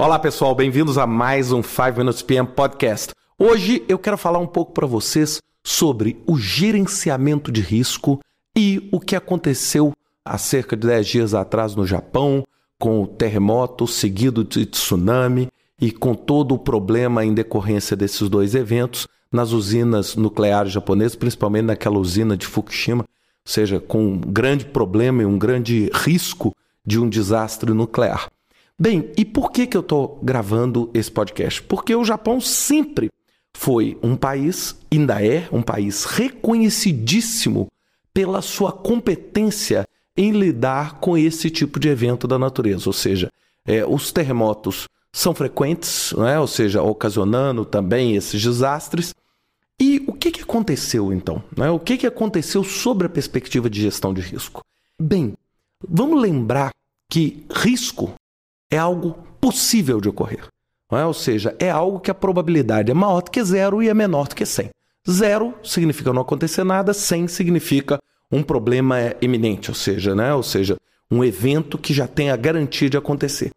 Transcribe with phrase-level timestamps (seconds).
[0.00, 3.12] Olá pessoal, bem-vindos a mais um 5 Minutes PM Podcast.
[3.38, 8.18] Hoje eu quero falar um pouco para vocês sobre o gerenciamento de risco
[8.56, 9.92] e o que aconteceu
[10.24, 12.46] há cerca de 10 dias atrás no Japão,
[12.78, 18.54] com o terremoto seguido de tsunami e com todo o problema em decorrência desses dois
[18.54, 24.64] eventos nas usinas nucleares japonesas, principalmente naquela usina de Fukushima, ou seja, com um grande
[24.64, 26.56] problema e um grande risco
[26.86, 28.30] de um desastre nuclear.
[28.82, 31.62] Bem, e por que, que eu estou gravando esse podcast?
[31.62, 33.10] Porque o Japão sempre
[33.54, 37.66] foi um país, ainda é um país reconhecidíssimo
[38.14, 42.88] pela sua competência em lidar com esse tipo de evento da natureza.
[42.88, 43.30] Ou seja,
[43.66, 46.40] é, os terremotos são frequentes, né?
[46.40, 49.14] ou seja, ocasionando também esses desastres.
[49.78, 51.44] E o que, que aconteceu então?
[51.54, 51.70] Né?
[51.70, 54.62] O que, que aconteceu sobre a perspectiva de gestão de risco?
[54.98, 55.34] Bem,
[55.86, 56.70] vamos lembrar
[57.10, 58.14] que risco
[58.70, 60.46] é algo possível de ocorrer.
[60.92, 61.04] É?
[61.04, 64.28] Ou seja, é algo que a probabilidade é maior do que zero e é menor
[64.28, 64.70] do que 100.
[65.08, 67.98] Zero significa não acontecer nada, 100 significa
[68.30, 70.34] um problema iminente, ou seja, né?
[70.34, 70.76] ou seja,
[71.10, 73.50] um evento que já tem a garantia de acontecer.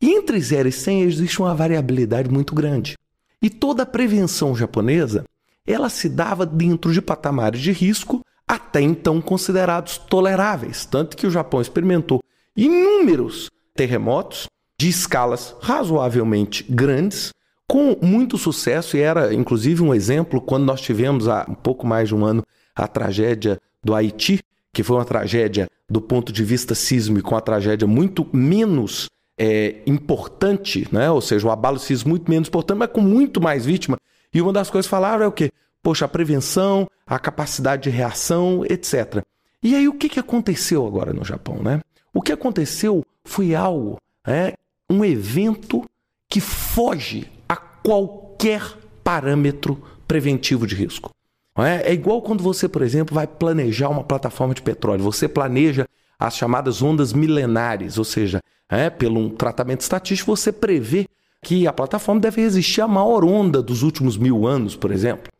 [0.00, 2.96] E entre 0 e 100 existe uma variabilidade muito grande.
[3.40, 5.24] E toda a prevenção japonesa,
[5.66, 11.30] ela se dava dentro de patamares de risco até então considerados toleráveis, tanto que o
[11.30, 12.22] Japão experimentou
[12.56, 17.32] inúmeros terremotos de escalas razoavelmente grandes,
[17.66, 22.08] com muito sucesso, e era inclusive um exemplo quando nós tivemos há um pouco mais
[22.08, 22.44] de um ano
[22.74, 24.40] a tragédia do Haiti,
[24.72, 29.08] que foi uma tragédia do ponto de vista sísmico, uma tragédia muito menos
[29.38, 31.10] é, importante, né?
[31.10, 33.96] ou seja, o abalo sísmico muito menos importante, mas com muito mais vítima.
[34.32, 35.50] E uma das coisas que falaram é o quê?
[35.82, 39.22] Poxa, a prevenção, a capacidade de reação, etc.
[39.62, 41.62] E aí o que, aconteceu agora no Japão?
[41.62, 41.80] Né?
[42.12, 44.54] O que aconteceu foi algo, é,
[44.90, 45.84] um evento
[46.28, 48.62] que foge a qualquer
[49.02, 51.10] parâmetro preventivo de risco.
[51.56, 51.90] É?
[51.90, 55.04] é igual quando você, por exemplo, vai planejar uma plataforma de petróleo.
[55.04, 55.86] Você planeja
[56.18, 61.06] as chamadas ondas milenares, ou seja, é, pelo um tratamento estatístico, você prevê
[61.42, 65.30] que a plataforma deve resistir à maior onda dos últimos mil anos, por exemplo.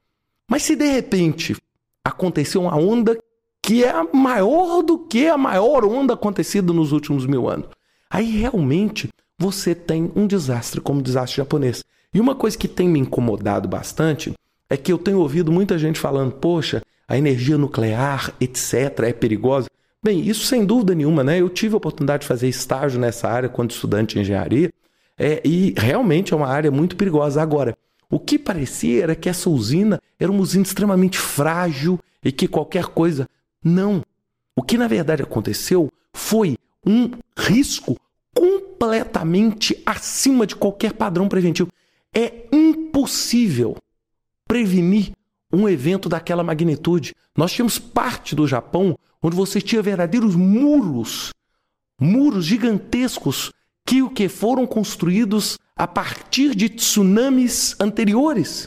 [0.48, 1.56] Mas se de repente
[2.04, 3.19] aconteceu uma onda
[3.62, 7.69] que é maior do que a maior onda acontecida nos últimos mil anos,
[8.10, 9.08] aí realmente
[9.38, 11.84] você tem um desastre como o desastre japonês.
[12.12, 14.32] E uma coisa que tem me incomodado bastante
[14.70, 19.68] é que eu tenho ouvido muita gente falando, poxa, a energia nuclear, etc., é perigosa.
[20.02, 21.40] Bem, isso sem dúvida nenhuma, né?
[21.40, 24.72] Eu tive a oportunidade de fazer estágio nessa área quando estudante de engenharia,
[25.16, 27.40] é, e realmente é uma área muito perigosa.
[27.40, 27.76] Agora,
[28.10, 32.86] o que parecia era que essa usina era uma usina extremamente frágil e que qualquer
[32.86, 33.28] coisa.
[33.62, 34.02] Não.
[34.56, 36.56] O que na verdade aconteceu foi
[36.86, 37.96] um risco
[38.34, 41.70] completamente acima de qualquer padrão preventivo.
[42.12, 43.76] É impossível
[44.46, 45.12] prevenir
[45.52, 47.14] um evento daquela magnitude.
[47.36, 51.32] Nós tínhamos parte do Japão onde você tinha verdadeiros muros,
[51.98, 53.52] muros gigantescos
[53.86, 58.66] que o que foram construídos a partir de tsunamis anteriores.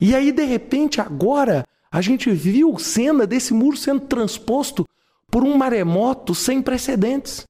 [0.00, 4.86] E aí de repente agora a gente viu cena desse muro sendo transposto
[5.30, 7.46] por um maremoto sem precedentes,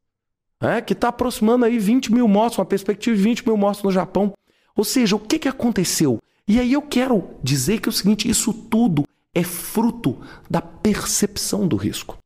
[0.60, 3.92] é, que está aproximando aí 20 mil mortos, uma perspectiva de 20 mil mortos no
[3.92, 4.32] Japão.
[4.74, 6.18] Ou seja, o que, que aconteceu?
[6.48, 10.18] E aí eu quero dizer que é o seguinte: isso tudo é fruto
[10.48, 12.18] da percepção do risco.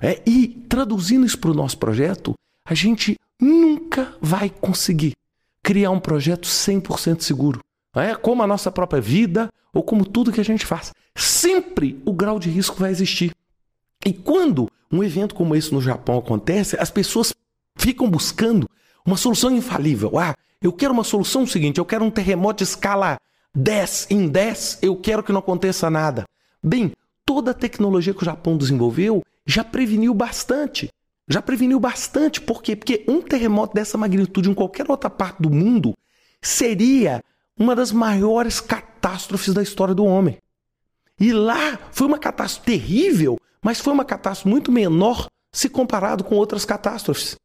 [0.00, 5.14] É, e traduzindo isso para o nosso projeto, a gente nunca vai conseguir
[5.62, 7.60] criar um projeto 100% seguro.
[7.94, 10.92] É como a nossa própria vida ou como tudo que a gente faz.
[11.14, 13.32] Sempre o grau de risco vai existir.
[14.04, 17.34] E quando um evento como esse no Japão acontece, as pessoas
[17.76, 18.68] ficam buscando
[19.04, 20.18] uma solução infalível.
[20.18, 23.18] Ah, eu quero uma solução seguinte, eu quero um terremoto de escala
[23.54, 26.24] 10 em 10, eu quero que não aconteça nada.
[26.62, 26.92] Bem,
[27.24, 30.90] toda a tecnologia que o Japão desenvolveu já preveniu bastante.
[31.28, 32.40] Já preveniu bastante.
[32.40, 32.74] Por quê?
[32.74, 35.94] Porque um terremoto dessa magnitude em qualquer outra parte do mundo
[36.40, 37.22] seria
[37.58, 40.38] uma das maiores catástrofes da história do homem.
[41.18, 46.34] E lá foi uma catástrofe terrível, mas foi uma catástrofe muito menor se comparado com
[46.34, 47.36] outras catástrofes.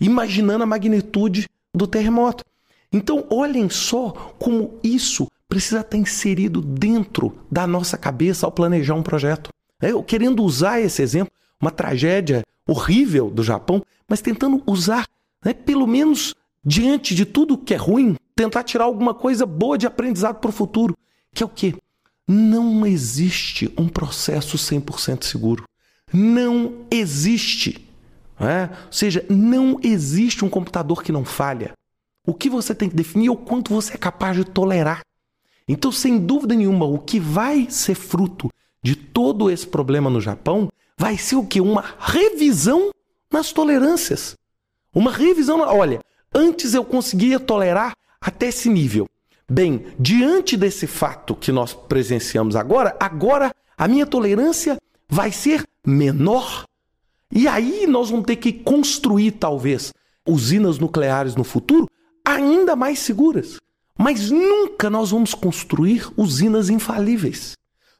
[0.00, 2.44] Imaginando a magnitude do terremoto.
[2.92, 9.02] Então, olhem só como isso precisa estar inserido dentro da nossa cabeça ao planejar um
[9.02, 9.50] projeto.
[9.80, 15.06] É, eu querendo usar esse exemplo, uma tragédia horrível do Japão, mas tentando usar,
[15.44, 19.86] né, pelo menos diante de tudo que é ruim, tentar tirar alguma coisa boa de
[19.86, 20.96] aprendizado para o futuro,
[21.34, 21.74] que é o quê?
[22.26, 25.64] Não existe um processo 100% seguro.
[26.12, 27.88] Não existe.
[28.40, 28.70] É?
[28.86, 31.72] Ou seja, não existe um computador que não falha.
[32.26, 35.00] O que você tem que definir é o quanto você é capaz de tolerar.
[35.68, 38.48] Então, sem dúvida nenhuma, o que vai ser fruto
[38.82, 41.60] de todo esse problema no Japão vai ser o que?
[41.60, 42.90] Uma revisão
[43.32, 44.34] nas tolerâncias.
[44.94, 45.60] Uma revisão.
[45.60, 46.00] Olha,
[46.34, 49.08] antes eu conseguia tolerar até esse nível.
[49.48, 54.76] Bem, diante desse fato que nós presenciamos agora, agora a minha tolerância
[55.08, 56.64] vai ser menor.
[57.32, 59.92] E aí nós vamos ter que construir, talvez,
[60.26, 61.86] usinas nucleares no futuro
[62.24, 63.58] ainda mais seguras.
[63.98, 67.52] Mas nunca nós vamos construir usinas infalíveis.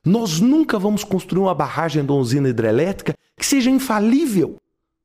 [0.04, 4.56] Nós nunca vamos construir uma barragem de uma usina hidrelétrica que seja infalível.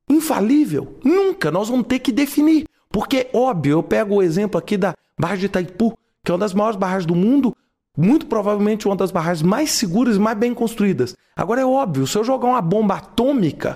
[0.09, 0.97] Infalível.
[1.03, 1.51] Nunca.
[1.51, 2.65] Nós vamos ter que definir.
[2.89, 6.53] Porque, óbvio, eu pego o exemplo aqui da barragem de Itaipu, que é uma das
[6.53, 7.53] maiores barragens do mundo,
[7.97, 11.13] muito provavelmente uma das barragens mais seguras e mais bem construídas.
[11.35, 13.75] Agora é óbvio, se eu jogar uma bomba atômica,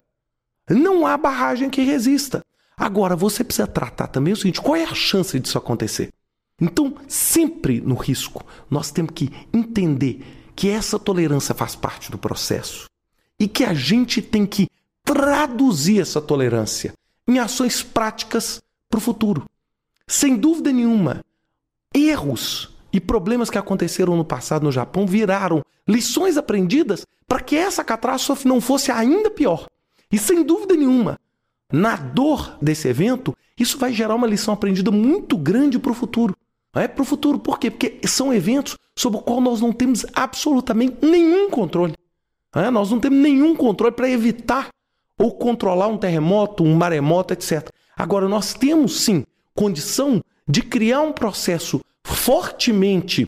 [0.74, 2.44] não há barragem que resista.
[2.78, 6.10] Agora, você precisa tratar também o seguinte: qual é a chance disso acontecer?
[6.62, 12.88] Então, sempre no risco, nós temos que entender que essa tolerância faz parte do processo
[13.40, 14.68] e que a gente tem que
[15.06, 16.94] traduzir essa tolerância
[17.28, 19.46] em ações práticas para o futuro.
[20.06, 21.22] Sem dúvida nenhuma,
[21.94, 27.84] erros e problemas que aconteceram no passado no Japão viraram lições aprendidas para que essa
[27.84, 29.66] catástrofe não fosse ainda pior.
[30.12, 31.20] E sem dúvida nenhuma,
[31.72, 36.36] na dor desse evento, isso vai gerar uma lição aprendida muito grande para o futuro.
[36.74, 37.70] É para o futuro, por quê?
[37.72, 41.94] Porque são eventos sobre os quais nós não temos absolutamente nenhum controle.
[42.56, 42.70] É?
[42.70, 44.70] Nós não temos nenhum controle para evitar
[45.18, 47.70] ou controlar um terremoto, um maremoto, etc.
[47.96, 53.28] Agora, nós temos sim condição de criar um processo fortemente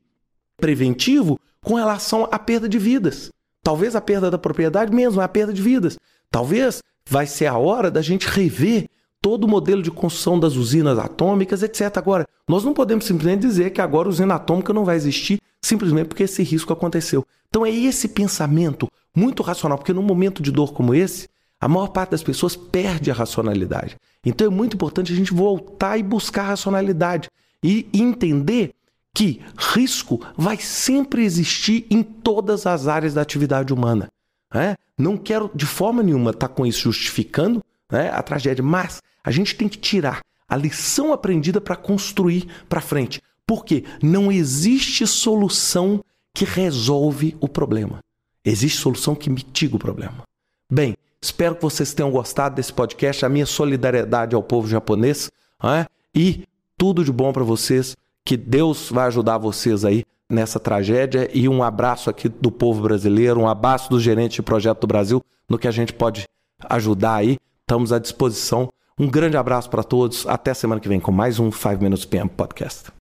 [0.57, 3.29] preventivo com relação à perda de vidas.
[3.61, 5.97] Talvez a perda da propriedade mesmo, a perda de vidas.
[6.31, 8.87] Talvez vai ser a hora da gente rever
[9.21, 11.95] todo o modelo de construção das usinas atômicas, etc.
[11.97, 16.07] Agora, nós não podemos simplesmente dizer que agora a usina atômica não vai existir simplesmente
[16.07, 17.25] porque esse risco aconteceu.
[17.47, 21.29] Então é esse pensamento muito racional, porque num momento de dor como esse,
[21.59, 23.97] a maior parte das pessoas perde a racionalidade.
[24.25, 27.29] Então é muito importante a gente voltar e buscar a racionalidade
[27.63, 28.73] e entender
[29.13, 34.09] que risco vai sempre existir em todas as áreas da atividade humana.
[34.53, 34.75] Né?
[34.97, 39.31] Não quero de forma nenhuma estar tá com isso justificando né, a tragédia, mas a
[39.31, 43.21] gente tem que tirar a lição aprendida para construir para frente.
[43.47, 46.03] Porque não existe solução
[46.33, 47.99] que resolve o problema.
[48.43, 50.23] Existe solução que mitiga o problema.
[50.69, 53.25] Bem, espero que vocês tenham gostado desse podcast.
[53.25, 55.29] A minha solidariedade ao povo japonês
[55.63, 55.85] né?
[56.13, 56.45] e
[56.77, 57.95] tudo de bom para vocês.
[58.23, 63.39] Que Deus vai ajudar vocês aí nessa tragédia e um abraço aqui do povo brasileiro,
[63.39, 66.25] um abraço do gerente de projeto do Brasil no que a gente pode
[66.69, 67.37] ajudar aí.
[67.61, 68.69] Estamos à disposição.
[68.99, 70.27] Um grande abraço para todos.
[70.27, 73.00] Até semana que vem com mais um 5 Minutes PM Podcast.